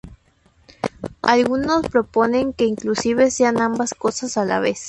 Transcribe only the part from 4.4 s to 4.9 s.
la vez.